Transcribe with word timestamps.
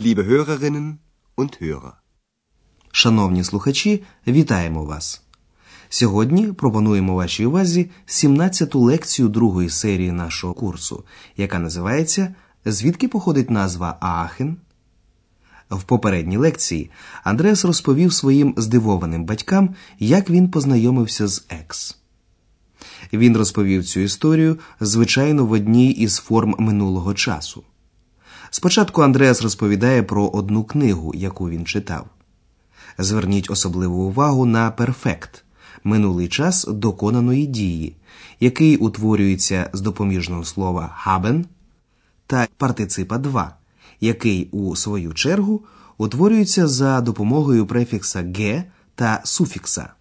liebe 0.00 0.24
Hörerinnen 0.24 0.98
und 1.36 1.60
Hörer. 1.60 1.92
Шановні 2.92 3.44
слухачі, 3.44 4.02
вітаємо 4.26 4.84
вас! 4.84 5.22
Сьогодні 5.88 6.52
пропонуємо 6.52 7.14
вашій 7.14 7.46
увазі 7.46 7.90
17-ту 8.06 8.80
лекцію 8.80 9.28
другої 9.28 9.70
серії 9.70 10.12
нашого 10.12 10.54
курсу, 10.54 11.04
яка 11.36 11.58
називається 11.58 12.34
Звідки 12.64 13.08
походить 13.08 13.50
назва 13.50 13.96
Аахен? 14.00 14.56
В 15.70 15.82
попередній 15.82 16.36
лекції 16.36 16.90
Андреас 17.24 17.64
розповів 17.64 18.12
своїм 18.12 18.54
здивованим 18.56 19.24
батькам, 19.24 19.74
як 19.98 20.30
він 20.30 20.50
познайомився 20.50 21.28
з 21.28 21.46
Екс. 21.48 21.98
Він 23.12 23.36
розповів 23.36 23.84
цю 23.84 24.00
історію, 24.00 24.58
звичайно, 24.80 25.46
в 25.46 25.52
одній 25.52 25.90
із 25.90 26.16
форм 26.16 26.54
минулого 26.58 27.14
часу. 27.14 27.62
Спочатку 28.50 29.02
Андреас 29.02 29.42
розповідає 29.42 30.02
про 30.02 30.28
одну 30.28 30.64
книгу, 30.64 31.14
яку 31.14 31.48
він 31.48 31.66
читав. 31.66 32.06
Зверніть 32.98 33.50
особливу 33.50 34.02
увагу 34.02 34.46
на 34.46 34.70
перфект 34.70 35.44
минулий 35.84 36.28
час 36.28 36.64
доконаної 36.64 37.46
дії, 37.46 37.96
який 38.40 38.76
утворюється 38.76 39.70
з 39.72 39.80
допоміжного 39.80 40.44
слова 40.44 40.96
haben 41.06 41.44
та 42.26 42.48
партиципа 42.56 43.18
2, 43.18 43.56
який 44.00 44.48
у 44.50 44.76
свою 44.76 45.14
чергу 45.14 45.64
утворюється 45.98 46.68
за 46.68 47.00
допомогою 47.00 47.66
префікса 47.66 48.32
ге 48.36 48.64
та 48.94 49.20
суфікса. 49.24 49.92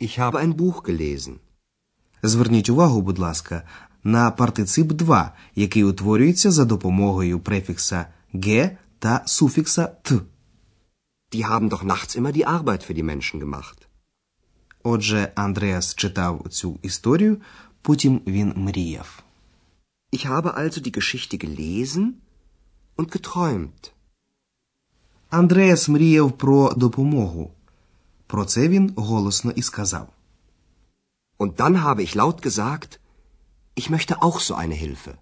Ich 0.00 0.18
habe 0.18 0.44
ein 0.44 0.54
Buch 0.54 0.82
gelesen. 0.82 1.34
Зверніть 2.22 2.70
увагу, 2.70 3.02
будь 3.02 3.18
ласка, 3.18 3.62
на 4.06 4.30
партицип 4.30 4.92
2, 4.92 5.32
який 5.54 5.84
утворюється 5.84 6.50
за 6.50 6.64
допомогою 6.64 7.40
префікса 7.40 8.06
ге 8.34 8.78
та 8.98 9.22
суфікса 9.26 9.86
т. 9.86 10.14
Die 11.32 11.44
haben 11.50 11.68
doch 11.68 11.84
nachts 11.84 12.16
immer 12.18 12.32
die 12.32 12.46
Arbeit 12.46 12.82
für 12.86 12.94
die 12.94 13.02
Menschen 13.02 13.40
gemacht. 13.40 13.88
Отже, 14.82 15.32
Андреас 15.34 15.94
читав 15.94 16.46
цю 16.50 16.78
історію, 16.82 17.40
потім 17.82 18.20
він 18.26 18.52
мріяв. 18.56 19.22
Ich 20.12 20.26
habe 20.26 20.54
also 20.54 20.80
die 20.80 20.92
Geschichte 20.98 21.36
gelesen 21.44 22.04
und 22.96 23.10
geträumt. 23.10 23.92
Андреас 25.30 25.88
мріяв 25.88 26.32
про 26.32 26.72
допомогу. 26.72 27.50
Про 28.26 28.44
це 28.44 28.68
він 28.68 28.92
голосно 28.96 29.50
і 29.50 29.62
сказав. 29.62 30.08
Und 31.38 31.52
dann 31.56 31.84
habe 31.84 32.00
ich 32.00 32.16
laut 32.16 32.46
gesagt, 32.46 33.00
ich 33.80 33.90
möchte 33.90 34.14
auch 34.22 34.40
so 34.40 34.54
eine 34.54 34.74
Hilfe. 34.74 35.14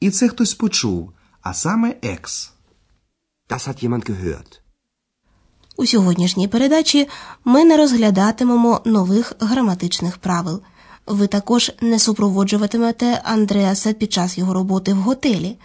І 0.00 0.10
це 0.10 0.28
хтось 0.28 0.54
почув, 0.54 1.12
а 1.40 1.54
саме 1.54 1.94
Екс. 2.02 2.52
Das 3.48 3.68
hat 3.68 3.84
jemand 3.84 4.10
gehört. 4.10 4.60
У 5.76 5.86
сьогоднішній 5.86 6.48
передачі 6.48 7.08
ми 7.44 7.64
не 7.64 7.76
розглядатимемо 7.76 8.80
нових 8.84 9.32
граматичних 9.40 10.18
правил. 10.18 10.62
Ви 11.06 11.26
також 11.26 11.72
не 11.80 11.98
супроводжуватимете 11.98 13.22
Андреаса 13.24 13.92
під 13.92 14.12
час 14.12 14.38
його 14.38 14.54
роботи 14.54 14.94
в 14.94 14.96
готелі, 14.96 15.58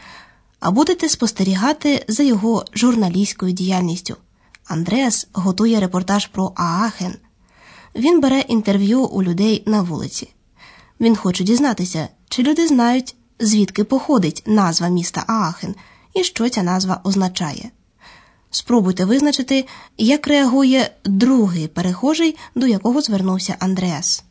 а 0.60 0.72
будете 0.72 1.10
спостерігати 1.10 2.06
за 2.08 2.24
його 2.24 2.66
журналістською 2.74 3.52
діяльністю. 3.52 4.16
Андреас 4.66 5.28
готує 5.34 5.80
репортаж 5.80 6.28
про 6.28 6.54
Аахен. 6.56 7.16
Він 7.96 8.22
бере 8.22 8.40
інтерв'ю 8.40 9.04
у 9.04 9.24
людей 9.24 9.64
на 9.66 9.82
вулиці. 9.82 10.34
Він 11.00 11.16
хоче 11.16 11.44
дізнатися, 11.44 12.08
чи 12.30 12.44
люди 12.44 12.68
знають, 12.68 13.16
звідки 13.40 13.84
походить 13.84 14.44
назва 14.46 14.88
міста 14.88 15.24
Аахен 15.28 15.76
і 16.14 16.24
що 16.24 16.50
ця 16.50 16.64
назва 16.64 17.02
означає. 17.04 17.72
Спробуйте 18.50 19.06
визначити, 19.06 19.66
як 19.98 20.28
реагує 20.28 20.92
другий 21.06 21.68
перехожий, 21.68 22.38
до 22.56 22.68
якого 22.68 23.02
звернувся 23.02 23.56
Андреас. 23.60 24.24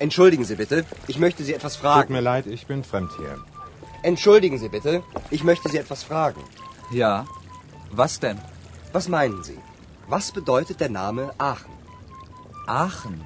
Entschuldigen 0.00 0.44
Sie 0.44 0.56
bitte, 0.56 0.84
ich 1.08 1.18
möchte 1.18 1.42
Sie 1.46 1.54
etwas 1.58 1.74
Tut 1.80 2.10
mir 2.10 2.24
leid, 2.30 2.44
ich 2.56 2.66
bin 2.66 2.82
fremd 2.90 3.10
hier. 3.18 3.34
Entschuldigen 4.10 4.58
Sie 4.62 4.70
bitte, 4.76 4.92
ich 5.36 5.42
möchte 5.50 5.66
Sie 5.70 5.78
etwas 5.84 6.02
fragen. 6.10 6.42
Ja. 7.02 7.24
Was 8.00 8.12
denn? 8.24 8.38
Was 8.92 9.08
meinen 9.08 9.42
Sie? 9.48 9.58
Was 10.08 10.30
bedeutet 10.30 10.80
der 10.80 10.90
Name 10.90 11.32
Aachen? 11.38 11.72
Aachen. 12.66 13.24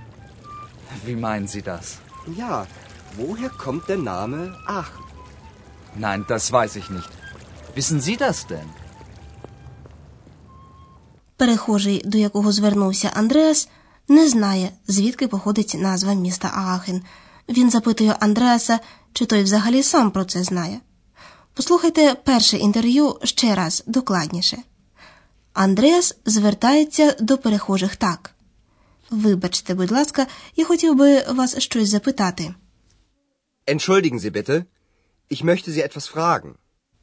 Wie 1.04 1.16
meinen 1.16 1.46
Sie 1.46 1.62
das? 1.62 1.98
Ja, 2.36 2.66
woher 3.16 3.50
kommt 3.50 3.88
der 3.88 3.98
Name 3.98 4.56
Aachen? 4.66 5.04
Nein, 5.94 6.24
das 6.28 6.50
weiß 6.52 6.76
ich 6.76 6.88
nicht. 6.90 7.10
Wissen 7.74 8.00
Sie 8.00 8.16
das 8.16 8.46
denn? 8.46 8.68
Перехожий, 11.36 12.02
до 12.04 12.18
якого 12.18 12.52
звернувся 12.52 13.10
Андреас, 13.14 13.68
не 14.08 14.28
знає, 14.28 14.70
звідки 14.88 15.28
походить 15.28 15.76
назва 15.78 16.14
міста 16.14 16.48
Аахен. 16.54 17.02
Він 17.48 17.70
запитує 17.70 18.16
Андреаса, 18.20 18.80
чи 19.12 19.26
той 19.26 19.42
взагалі 19.42 19.82
сам 19.82 20.10
про 20.10 20.24
це 20.24 20.42
знає. 20.42 20.80
Послухайте 21.54 22.14
перше 22.14 22.56
інтерв'ю 22.56 23.18
ще 23.24 23.54
раз 23.54 23.84
докладніше. 23.86 24.58
Андреас 25.52 26.18
звертається 26.26 27.16
до 27.20 27.38
перехожих 27.38 27.96
так. 27.96 28.34
Вибачте, 29.10 29.74
будь 29.74 29.90
ласка, 29.90 30.26
я 30.56 30.64
хотів 30.64 30.94
би 30.94 31.22
вас 31.22 31.58
щось 31.58 31.88
запитати. 31.88 32.54
Entschuldigen 33.66 34.20
Sie 34.20 34.30
bitte, 34.30 34.64
ich 35.30 35.44
möchte 35.44 35.70
Sie 35.70 35.82
etwas 35.82 36.14
fragen. 36.14 36.54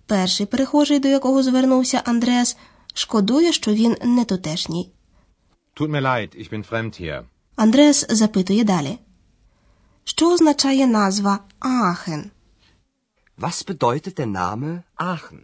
Перший 0.06 0.46
перехожий, 0.46 1.00
до 1.00 1.07
якого 1.07 1.44
звернувся 1.44 2.02
Андреас, 2.06 2.57
шкодує, 2.94 3.53
що 3.53 3.74
він 3.74 3.97
не 4.03 4.25
тутешній. 4.25 4.91
Tut 5.75 5.90
mir 5.90 6.02
leid, 6.02 6.41
ich 6.41 6.53
bin 6.53 6.69
fremd 6.72 7.02
hier. 7.02 7.24
Андреас 7.56 8.06
запитує 8.09 8.63
далі. 8.63 8.97
Що 10.03 10.34
означає 10.34 10.88
назва 10.88 11.40
Аахен? 11.59 12.31
Was 13.38 13.68
bedeutet 13.68 14.19
der 14.19 14.25
Name 14.25 14.81
Aachen? 14.96 15.40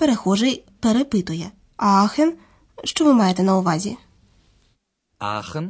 Перехожий 0.00 0.64
перепитує. 0.80 1.50
Аахен? 1.76 2.34
Що 2.84 3.04
ви 3.04 3.14
маєте 3.14 3.42
на 3.42 3.56
увазі? 3.56 3.96
Aachen? 5.18 5.68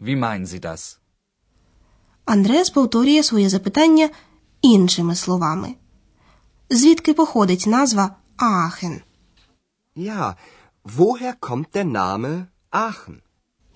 Wie 0.00 0.16
meinen 0.16 0.46
Sie 0.46 0.60
das? 0.60 0.98
Андреас 2.24 2.70
повторює 2.70 3.22
своє 3.22 3.48
запитання 3.48 4.10
іншими 4.62 5.14
словами. 5.14 5.74
Звідки 6.70 7.14
походить 7.14 7.66
назва 7.66 8.16
Аахен? 8.36 9.02
Ja, 9.96 10.34
woher 10.84 11.34
kommt 11.40 11.66
der 11.74 11.84
Name 11.84 12.46
Aachen? 12.70 13.16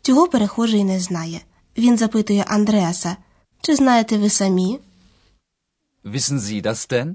Цього 0.03 0.29
перехожий 0.29 0.85
не 0.85 1.01
знає. 1.01 1.41
Він 1.79 1.99
запитує 1.99 2.45
Андреаса, 2.49 3.17
чи 3.61 3.77
знаєте 3.77 4.19
ви 4.19 4.31
самі? 4.31 4.81
Wissen 6.05 6.39
Sie 6.39 6.67
das 6.67 6.93
denn? 6.93 7.15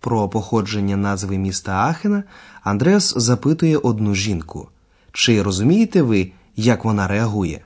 Про 0.00 0.28
походження 0.28 0.96
назви 0.96 1.38
міста 1.38 1.72
Аахена 1.72 2.24
Андреас 2.62 3.14
запитує 3.16 3.78
одну 3.78 4.14
жінку. 4.14 4.68
Чи 5.12 5.42
розумієте 5.42 6.02
ви, 6.02 6.32
як 6.56 6.84
вона 6.84 7.06
реагує? 7.06 7.60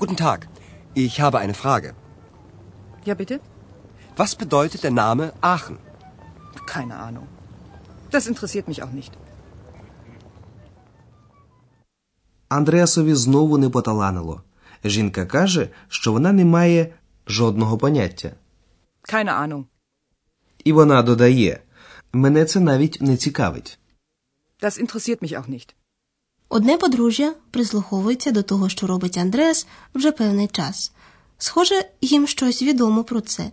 Guten 0.00 0.20
Tag, 0.22 0.40
ich 0.96 1.14
habe 1.20 1.38
eine 1.44 1.54
Frage. 1.62 1.90
Ja, 3.08 3.14
bitte? 3.14 3.36
Was 4.16 4.32
bedeutet 4.42 4.82
der 4.86 4.94
Name 5.04 5.24
Aachen? 5.40 5.76
Keine 6.74 6.94
Ahnung. 7.06 7.26
Das 8.10 8.26
interessiert 8.26 8.66
mich 8.68 8.82
auch 8.84 8.92
nicht. 8.92 9.12
Андреасові 12.48 13.14
знову 13.14 13.58
не 13.58 13.70
поталанило. 13.70 14.42
Жінка 14.84 15.26
каже, 15.26 15.68
що 15.88 16.12
вона 16.12 16.32
не 16.32 16.44
має 16.44 16.94
жодного 17.26 17.78
поняття. 17.78 18.30
Keine 19.12 19.32
Ahnung. 19.42 19.64
І 20.64 20.72
вона 20.72 21.02
додає: 21.02 21.60
мене 22.12 22.44
це 22.44 22.60
навіть 22.60 22.98
не 23.00 23.16
цікавить. 23.16 23.78
Das 24.62 24.78
interessiert 24.82 25.22
mich 25.22 25.32
auch 25.38 25.50
nicht. 25.50 25.74
Одне 26.48 26.76
подружжя 26.78 27.34
прислуховується 27.50 28.30
до 28.30 28.42
того, 28.42 28.68
що 28.68 28.86
робить 28.86 29.18
Андреас 29.18 29.66
вже 29.94 30.12
певний 30.12 30.48
час. 30.48 30.92
Схоже, 31.38 31.84
їм 32.00 32.26
щось 32.26 32.62
відомо 32.62 33.04
про 33.04 33.20
це. 33.20 33.50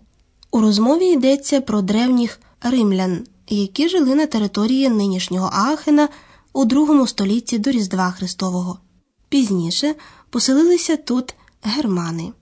У 0.51 0.61
розмові 0.61 1.05
йдеться 1.05 1.61
про 1.61 1.81
древніх 1.81 2.39
римлян, 2.61 3.27
які 3.47 3.89
жили 3.89 4.15
на 4.15 4.25
території 4.25 4.89
нинішнього 4.89 5.49
Аахена 5.53 6.09
у 6.53 6.65
другому 6.65 7.07
столітті 7.07 7.57
до 7.59 7.71
Різдва 7.71 8.11
Христового. 8.11 8.79
Пізніше 9.29 9.95
поселилися 10.29 10.97
тут 10.97 11.35
германи. 11.61 12.33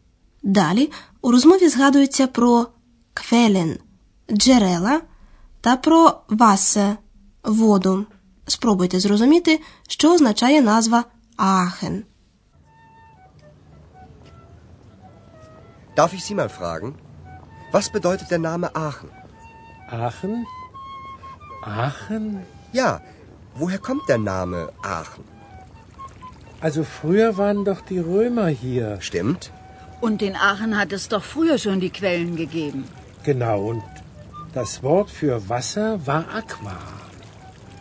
Далі 0.44 0.92
у 1.22 1.32
розмові 1.32 1.70
згадується 1.70 2.28
про 2.28 2.68
кфелен 3.15 3.79
джерела 4.33 5.01
та 5.61 5.77
про 5.77 6.21
васе 6.29 6.97
воду. 7.45 8.07
Спробуйте 8.47 9.01
зрозуміти, 9.01 9.61
що 9.89 10.15
означає 10.15 10.63
назва 10.63 11.05
Аахен. 11.37 12.05
Darf 15.97 16.15
ich 16.15 16.25
Sie 16.25 16.35
mal 16.35 16.49
fragen? 16.49 16.95
Was 17.73 17.87
bedeutet 17.97 18.29
der 18.31 18.43
Name 18.51 18.67
Aachen? 18.75 19.11
Aachen? 19.91 20.47
Aachen? 21.63 22.25
Ja, 22.73 23.01
woher 23.61 23.79
kommt 23.79 24.05
der 24.09 24.19
Name 24.19 24.61
Aachen? 24.83 25.25
Also 26.61 26.85
früher 26.85 27.37
waren 27.37 27.65
doch 27.65 27.81
die 27.91 27.99
Römer 27.99 28.49
hier. 28.49 29.01
Stimmt? 29.01 29.43
Und 30.01 30.23
in 30.23 30.35
Aachen 30.37 30.73
hat 30.81 30.93
es 30.93 31.09
doch 31.09 31.25
früher 31.35 31.59
schon 31.59 31.81
die 31.81 31.95
Quellen 31.99 32.37
gegeben. 32.37 32.85
Genau, 33.25 33.59
und 33.71 33.83
das 34.55 34.83
Wort 34.83 35.11
für 35.11 35.49
Wasser 35.49 35.89
war 36.07 36.25
Aqua. 36.41 36.79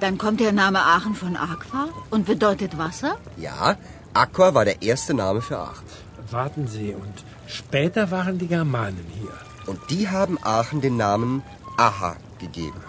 Dann 0.01 0.17
kommt 0.17 0.39
der 0.39 0.51
Name 0.51 0.79
Aachen 0.95 1.15
von 1.15 1.35
Aqua 1.35 1.83
und 2.09 2.25
bedeutet 2.25 2.77
Wasser? 2.77 3.17
Ja, 3.37 3.77
Aqua 4.13 4.53
war 4.53 4.65
der 4.65 4.81
erste 4.81 5.13
Name 5.13 5.41
für 5.41 5.57
Aachen. 5.57 5.87
Warten 6.31 6.67
Sie, 6.67 6.93
und 6.93 7.15
später 7.47 8.11
waren 8.11 8.37
die 8.37 8.47
Germanen 8.47 9.05
hier. 9.19 9.35
Und 9.69 9.79
die 9.89 10.09
haben 10.09 10.37
Aachen 10.41 10.81
den 10.81 10.97
Namen 10.97 11.43
Aha 11.77 12.15
gegeben. 12.39 12.81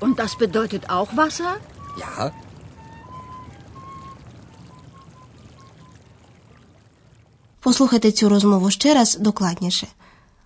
Und 0.00 0.18
das 0.18 0.36
bedeutet 0.36 0.90
auch 0.90 1.16
Wasser? 1.16 1.56
Ja, 1.98 2.32
Послухайте 7.62 8.10
цю 8.12 8.28
розмову 8.28 8.70
ще 8.70 8.94
раз 8.94 9.16
докладніше. 9.20 9.86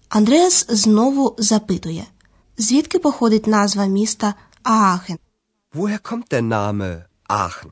Андреас 0.10 0.66
знову 0.70 1.36
запитує, 1.38 2.06
звідки 2.58 3.00
походить 3.00 3.48
назва 3.48 3.86
міста 3.86 4.34
Аахен. 4.64 5.18
woher 5.74 6.00
kommt 6.02 6.34
der 6.34 6.42
Name 6.42 7.04
Aachen? 7.30 7.70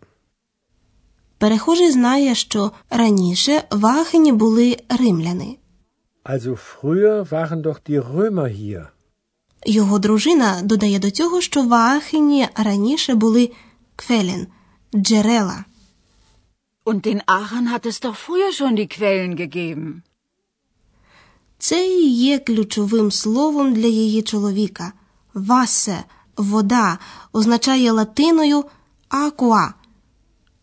Перехожий 1.38 1.92
знає, 1.92 2.36
що 2.36 2.72
раніше 2.90 3.64
в 3.72 3.86
Аахені 3.86 4.32
були 4.32 4.78
римляни. 4.90 5.58
Also 6.26 6.58
früher 6.58 7.30
waren 7.30 7.62
doch 7.62 7.80
die 7.90 8.14
Römer 8.16 8.48
hier. 8.48 8.88
Його 9.66 10.00
дружина 10.00 10.62
додає 10.64 11.00
до 11.00 11.12
цього, 11.12 11.42
що 11.42 11.64
в 11.64 11.74
Аахені 11.74 12.48
раніше 12.56 13.16
були 13.16 13.52
кфелен 13.96 14.48
джерела. 14.96 15.66
Und 16.86 17.08
in 17.08 17.22
Aachen 17.26 17.66
hat 17.74 17.86
es 17.86 18.02
doch 18.06 18.16
früher 18.16 18.52
schon 18.60 18.76
die 18.76 18.88
Quellen 18.88 19.36
gegeben. 19.36 20.02
Це 21.60 21.88
і 21.88 22.10
є 22.10 22.40
ключовим 22.40 23.12
словом 23.12 23.74
для 23.74 23.88
її 23.88 24.22
чоловіка. 24.22 24.94
Васе, 25.34 26.04
вода, 26.38 26.98
означає 27.32 27.92
латиною 27.92 28.66
акуа. 29.10 29.74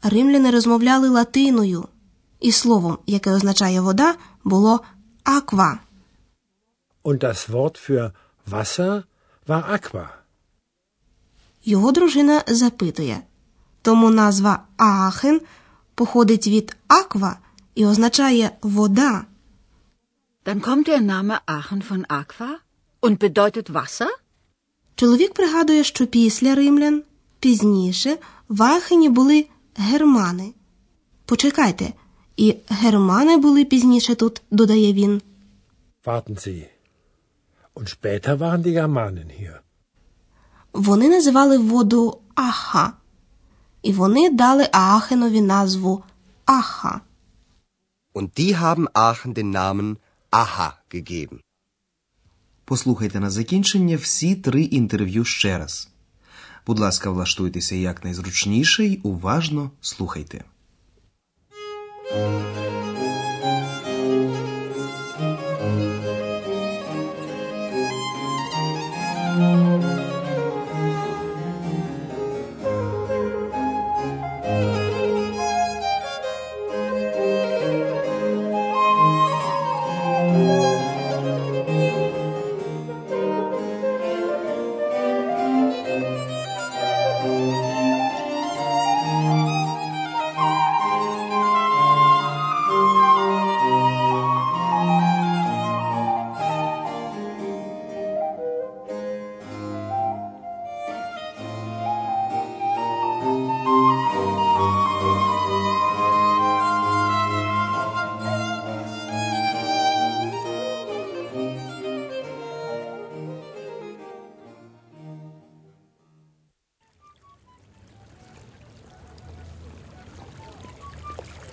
Римляни 0.02 0.50
розмовляли 0.50 1.08
латиною, 1.08 1.88
і 2.41 2.52
словом, 2.52 2.99
яке 3.06 3.31
означає 3.31 3.81
вода, 3.81 4.14
було 4.44 4.81
аква. 5.25 5.79
Und 7.05 7.19
das 7.25 7.50
Wort 7.50 7.76
für 7.88 8.12
Wasser 8.50 9.02
war 9.49 9.73
Aqua. 9.73 10.08
Його 11.64 11.93
дружина 11.93 12.43
запитує. 12.47 13.23
Тому 13.82 14.11
назва 14.11 14.62
Аахен 14.76 15.40
походить 15.94 16.47
від 16.47 16.76
аква 16.88 17.38
і 17.75 17.87
означає 17.87 18.50
вода. 18.62 19.25
Dann 20.44 20.61
kommt 20.61 20.87
der 20.88 21.00
Name 21.00 21.35
Aachen 21.46 21.81
von 21.91 22.05
Aqua 22.20 22.52
und 23.00 23.19
bedeutet 23.19 23.67
Wasser? 23.75 24.11
Чоловік 24.96 25.35
пригадує, 25.35 25.85
що 25.85 26.06
після 26.06 26.55
римлян 26.55 27.02
пізніше 27.41 28.19
в 28.49 28.62
Аахені 28.62 29.08
були 29.08 29.46
германи. 29.76 30.55
Почекайте, 31.26 31.93
і 32.37 32.56
германи 32.69 33.37
були 33.37 33.64
пізніше 33.64 34.14
тут, 34.14 34.43
додає 34.50 34.93
він. 34.93 35.23
Warten 36.05 36.37
Sie. 36.37 36.67
Und 37.75 37.88
später 37.88 38.38
waren 38.38 38.62
die 38.62 38.73
Germanen 38.73 39.31
hier. 39.40 39.61
Вони 40.73 41.08
називали 41.08 41.58
воду 41.58 42.20
Аха, 42.35 42.93
і 43.82 43.93
вони 43.93 44.31
дали 44.31 44.69
Аахенові 44.73 45.40
назву 45.40 46.02
Аха. 46.44 47.00
Und 48.14 48.29
die 48.38 48.56
haben 48.56 48.87
Aachen 48.94 49.35
den 49.35 49.50
Namen 49.50 49.97
Aha 50.36 50.78
gegeben. 50.90 51.40
Послухайте 52.64 53.20
на 53.20 53.31
закінчення 53.31 53.96
всі 53.96 54.36
три 54.36 54.62
інтерв'ю 54.62 55.25
ще 55.25 55.58
раз. 55.58 55.88
Будь 56.66 56.78
ласка, 56.78 57.10
влаштуйтеся 57.10 57.75
якнайзручніше 57.75 58.84
й 58.84 59.00
уважно 59.02 59.70
слухайте. 59.81 60.44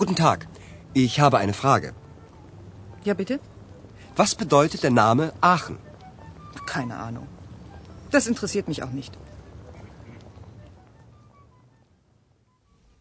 Guten 0.00 0.16
Tag, 0.16 0.48
ich 0.94 1.20
habe 1.20 1.38
eine 1.38 1.52
Frage. 1.62 1.94
Ja, 3.04 3.14
bitte? 3.14 3.40
Was 4.16 4.34
bedeutet 4.34 4.82
der 4.82 4.90
Name 4.90 5.32
Aachen? 5.40 5.78
Keine 6.66 6.96
Ahnung. 7.06 7.26
Das 8.10 8.26
interessiert 8.26 8.68
mich 8.68 8.82
auch 8.84 8.92
nicht. 8.92 9.12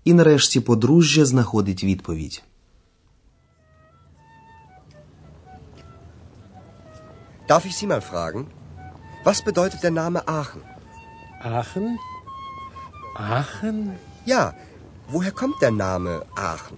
І 0.03 0.13
нарешті 0.13 0.59
подружжя 0.59 1.25
знаходить 1.25 1.83
відповідь. 1.83 2.43
Darf 7.47 7.65
ich 7.65 7.75
Sie 7.77 7.87
mal 7.87 8.01
fragen? 8.01 8.47
Was 9.23 9.39
bedeutet 9.49 9.83
der 9.83 9.91
Name 9.91 10.19
Aachen? 10.27 10.61
Aachen? 11.41 11.99
Aachen? 13.15 13.77
Ja, 14.25 14.53
woher 15.13 15.31
kommt 15.31 15.57
der 15.61 15.71
Name 15.71 16.13
Aachen? 16.35 16.77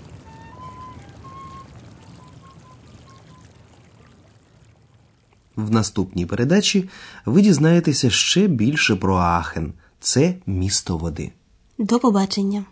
в 5.65 5.71
наступній 5.71 6.25
передачі 6.25 6.89
ви 7.25 7.41
дізнаєтеся 7.41 8.09
ще 8.09 8.47
більше 8.47 8.95
про 8.95 9.15
Аахен. 9.15 9.73
Це 9.99 10.35
місто 10.45 10.97
води. 10.97 11.31
До 11.77 11.99
побачення. 11.99 12.65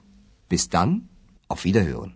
Bis 0.51 0.73
dann, 0.73 0.99
auf 1.49 1.65
Wiederhören. 1.65 2.11